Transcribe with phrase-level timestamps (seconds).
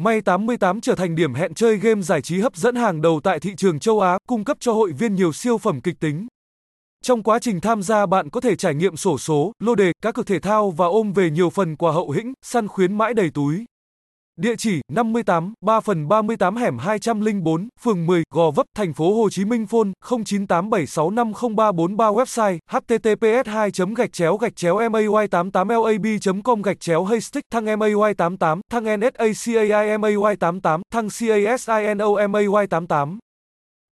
[0.00, 3.40] May 88 trở thành điểm hẹn chơi game giải trí hấp dẫn hàng đầu tại
[3.40, 6.26] thị trường châu Á, cung cấp cho hội viên nhiều siêu phẩm kịch tính.
[7.02, 10.12] Trong quá trình tham gia bạn có thể trải nghiệm sổ số, lô đề, cá
[10.12, 13.30] cược thể thao và ôm về nhiều phần quà hậu hĩnh, săn khuyến mãi đầy
[13.30, 13.64] túi.
[14.36, 19.30] Địa chỉ 58, 3 phần 38 hẻm 204, phường 10, Gò Vấp, thành phố Hồ
[19.30, 26.06] Chí Minh phone 0987650343 website https 2 gạch chéo gạch chéo may 88 lab
[26.44, 33.18] com gạch chéo haystick thăng may 88 thăng nsacai may 88 thăng casino may 88